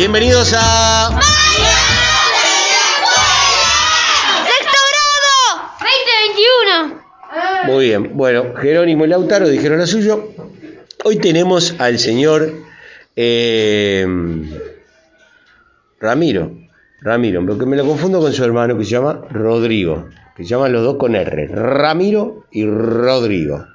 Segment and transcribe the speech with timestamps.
[0.00, 1.10] Bienvenidos a.
[4.46, 5.42] ¡Sexto grado!
[7.66, 7.70] 2021.
[7.70, 8.16] Muy bien.
[8.16, 10.30] Bueno, Jerónimo y Lautaro dijeron lo suyo.
[11.04, 12.50] Hoy tenemos al señor
[13.14, 14.06] eh,
[16.00, 16.50] Ramiro.
[17.02, 20.08] Ramiro, porque me lo confundo con su hermano que se llama Rodrigo.
[20.34, 21.46] Que se llaman los dos con R.
[21.48, 23.66] Ramiro y Rodrigo.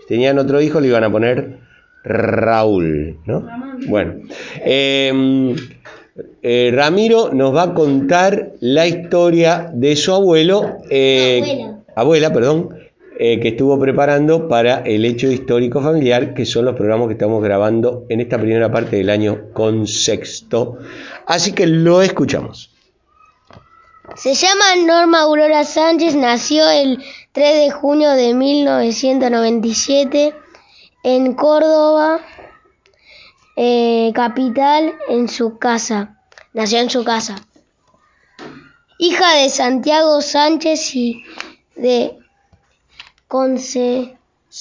[0.00, 1.58] Si tenían otro hijo, le iban a poner
[2.04, 3.44] Raúl, ¿no?
[3.88, 4.14] Bueno.
[4.64, 5.54] eh,
[6.42, 11.82] eh, Ramiro nos va a contar la historia de su abuelo, eh, Abuela.
[11.96, 12.68] abuela, perdón,
[13.18, 17.42] eh, que estuvo preparando para el hecho histórico familiar, que son los programas que estamos
[17.42, 20.78] grabando en esta primera parte del año con sexto.
[21.26, 22.70] Así que lo escuchamos.
[24.14, 27.02] Se llama Norma Aurora Sánchez, nació el
[27.32, 30.34] 3 de junio de 1997
[31.04, 32.20] en Córdoba,
[33.56, 36.18] eh, capital, en su casa.
[36.52, 37.36] Nació en su casa.
[38.98, 41.22] Hija de Santiago Sánchez y
[41.76, 42.18] de
[43.28, 44.16] Conce-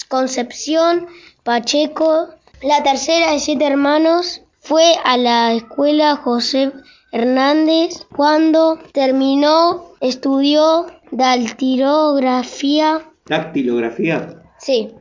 [0.10, 1.08] Concepción
[1.44, 2.30] Pacheco,
[2.62, 6.72] la tercera de siete hermanos, fue a la escuela José
[7.12, 8.06] Hernández.
[8.16, 13.04] Cuando terminó, estudió daltilografía.
[13.26, 14.42] Dactilografía.
[14.60, 14.96] Sí.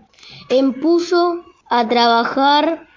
[0.48, 2.88] Empuso a trabajar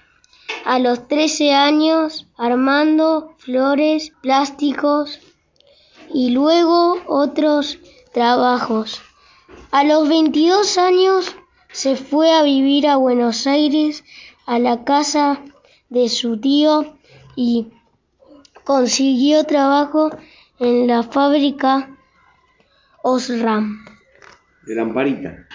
[0.64, 5.20] a los 13 años armando flores, plásticos
[6.12, 7.78] y luego otros
[8.12, 9.00] trabajos.
[9.70, 11.36] A los 22 años
[11.70, 14.04] se fue a vivir a Buenos Aires
[14.46, 15.42] a la casa
[15.88, 16.96] de su tío
[17.34, 17.68] y
[18.64, 20.10] consiguió trabajo
[20.58, 21.96] en la fábrica
[23.02, 23.84] Osram
[24.66, 25.46] De lamparita.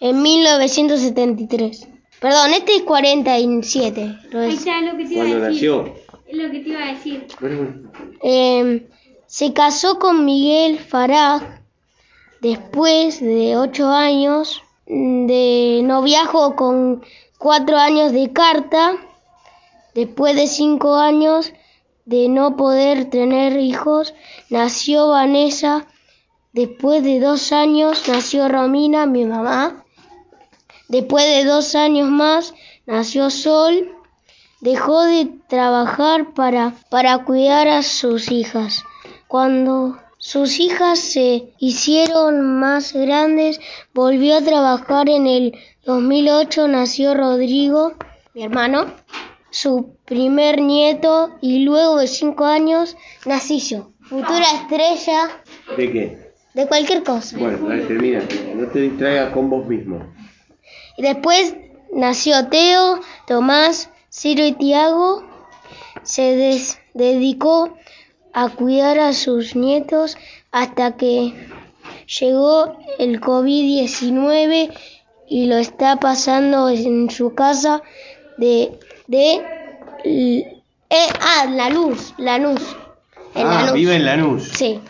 [0.00, 1.88] En 1973.
[2.20, 4.18] Perdón, este es 47.
[4.30, 4.58] lo Ahí es.
[4.58, 5.70] está lo que te iba Cuando a decir.
[5.72, 5.94] nació.
[6.26, 7.26] Es lo que te iba a decir.
[8.22, 8.86] Eh,
[9.26, 11.62] se casó con Miguel Farag
[12.40, 17.02] después de ocho años de noviazgo con
[17.38, 18.96] cuatro años de carta,
[19.94, 21.52] después de cinco años
[22.06, 24.14] de no poder tener hijos,
[24.48, 25.86] nació Vanessa,
[26.52, 29.84] después de dos años nació Romina, mi mamá,
[30.90, 32.52] después de dos años más
[32.84, 33.92] nació Sol,
[34.60, 38.84] dejó de trabajar para, para cuidar a sus hijas.
[39.28, 43.60] Cuando sus hijas se hicieron más grandes,
[43.94, 47.94] volvió a trabajar en el 2008, nació Rodrigo,
[48.34, 48.86] mi hermano,
[49.50, 55.30] su primer nieto, y luego de cinco años nací yo, futura estrella
[55.76, 56.30] ¿De qué?
[56.54, 57.38] de cualquier cosa.
[57.38, 58.20] Bueno, dale, termina.
[58.56, 60.04] No te distraigas con vos mismo.
[60.96, 61.54] Y después
[61.92, 65.24] nació Teo, Tomás, Ciro y Tiago.
[66.02, 66.60] Se
[66.94, 67.76] dedicó
[68.32, 70.16] a cuidar a sus nietos
[70.50, 71.48] hasta que
[72.20, 74.72] llegó el COVID-19
[75.28, 77.82] y lo está pasando en su casa
[78.36, 78.78] de...
[79.06, 79.42] de
[80.04, 82.76] eh, ah, la luz, la luz.
[83.34, 83.72] En ah, Lanús.
[83.74, 84.48] vive en Lanús.
[84.48, 84.80] Sí,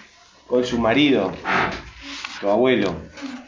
[0.46, 1.32] Con su marido.
[2.40, 2.94] Tu abuelo.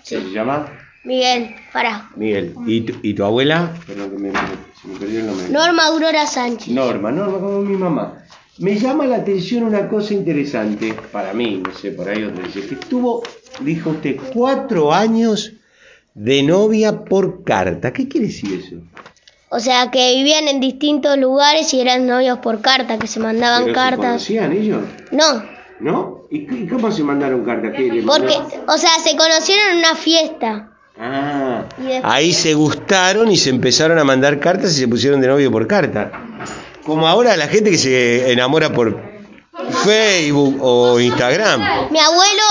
[0.03, 0.17] Sí.
[0.17, 0.82] ¿Se llama?
[1.05, 2.11] Miguel, para.
[2.17, 2.55] Miguel.
[2.67, 3.73] ¿Y tu, y tu abuela?
[3.87, 5.49] Perdón, que me, se me perdió el nombre.
[5.49, 6.73] Norma Aurora Sánchez.
[6.73, 8.25] Norma, Norma como mi mamá.
[8.59, 12.67] Me llama la atención una cosa interesante, para mí, no sé, por ahí otra dice,
[12.67, 13.23] que estuvo,
[13.61, 15.53] dijo usted, cuatro años
[16.15, 17.93] de novia por carta.
[17.93, 18.77] ¿Qué quiere decir eso?
[19.49, 23.65] O sea, que vivían en distintos lugares y eran novios por carta, que se mandaban
[23.65, 24.07] ¿Pero se cartas.
[24.07, 24.83] conocían ellos?
[25.11, 25.43] No,
[25.81, 26.23] ¿No?
[26.31, 27.73] ¿Y, cómo se mandaron cartas?
[27.77, 28.69] ¿Qué, le porque, mandaron?
[28.69, 30.72] o sea, se conocieron en una fiesta.
[30.99, 31.65] Ah,
[32.05, 35.67] ahí se gustaron y se empezaron a mandar cartas y se pusieron de novio por
[35.67, 36.11] carta.
[36.85, 39.01] Como ahora la gente que se enamora por
[39.85, 41.61] Facebook o Instagram.
[41.91, 42.43] Mi abuelo,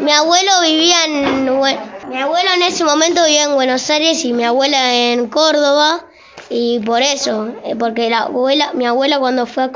[0.00, 4.44] mi abuelo vivía en, mi abuelo en ese momento vivía en Buenos Aires y mi
[4.44, 6.04] abuela en Córdoba
[6.48, 9.70] y por eso, eh, porque la abuela, mi abuela cuando fue a,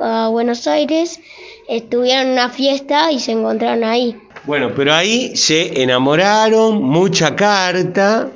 [0.00, 1.20] a- a Buenos Aires
[1.68, 4.16] estuvieron en una fiesta y se encontraron ahí.
[4.48, 8.30] Bueno, pero ahí se enamoraron, mucha carta,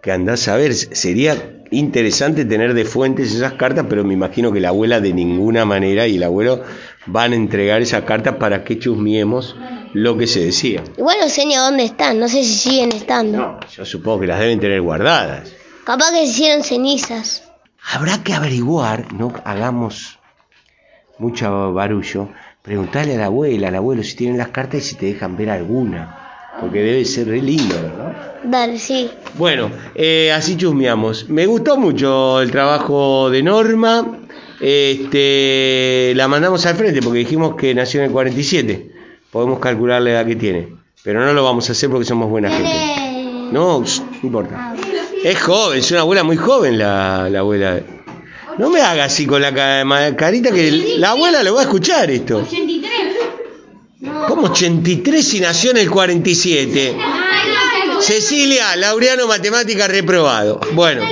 [0.00, 4.60] que andás a ver, sería interesante tener de fuentes esas cartas, pero me imagino que
[4.60, 6.62] la abuela de ninguna manera y el abuelo
[7.06, 9.56] van a entregar esas cartas para que chusmiemos
[9.92, 10.84] lo que se decía.
[10.96, 13.36] Igual no sé ni a dónde están, no sé si siguen estando.
[13.36, 15.52] No, yo supongo que las deben tener guardadas.
[15.82, 17.42] Capaz que se hicieron cenizas.
[17.92, 20.20] Habrá que averiguar, no hagamos
[21.18, 22.28] mucho barullo,
[22.66, 25.50] preguntarle a la abuela, al abuelo si tienen las cartas y si te dejan ver
[25.50, 28.34] alguna, porque debe ser re lindo, ¿verdad?
[28.42, 29.08] Dale, sí.
[29.38, 31.28] Bueno, eh, así chusmeamos.
[31.28, 34.18] Me gustó mucho el trabajo de Norma.
[34.60, 38.90] este, la mandamos al frente porque dijimos que nació en el 47.
[39.30, 40.68] Podemos calcular la edad que tiene.
[41.04, 43.52] Pero no lo vamos a hacer porque somos buena gente.
[43.52, 43.86] No, no
[44.24, 44.74] importa.
[45.22, 47.80] Es joven, es una abuela muy joven la, la abuela.
[48.58, 49.52] No me haga así con la
[50.16, 52.38] carita que la abuela lo va a escuchar esto.
[52.38, 52.90] 83.
[54.28, 56.96] ¿Cómo 83 si nació en el 47?
[58.00, 60.60] Cecilia, Laureano Matemática reprobado.
[60.72, 61.02] Bueno,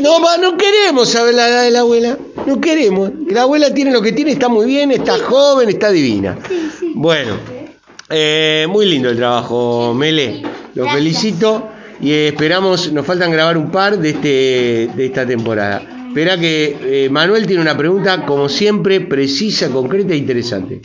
[0.00, 2.16] no, no queremos saber la edad de la abuela.
[2.46, 3.10] No queremos.
[3.28, 6.38] La abuela tiene lo que tiene, está muy bien, está joven, está divina.
[6.94, 7.36] Bueno,
[8.08, 10.42] eh, muy lindo el trabajo, Mele.
[10.74, 11.68] Lo felicito
[12.00, 15.99] y esperamos, nos faltan grabar un par de, este, de esta temporada.
[16.10, 20.82] Espera que eh, Manuel tiene una pregunta, como siempre, precisa, concreta e interesante.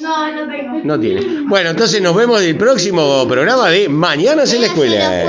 [0.00, 0.80] No, no tengo.
[0.84, 1.42] No tiene.
[1.48, 5.24] Bueno, entonces nos vemos en el próximo programa de Mañanas en la Escuela.